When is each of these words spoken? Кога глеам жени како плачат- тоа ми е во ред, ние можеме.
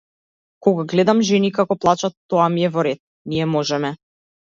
Кога 0.67 0.85
глеам 0.93 1.19
жени 1.27 1.51
како 1.57 1.77
плачат- 1.83 2.15
тоа 2.35 2.47
ми 2.55 2.65
е 2.71 2.71
во 2.79 2.87
ред, 2.89 3.01
ние 3.35 3.47
можеме. 3.57 3.93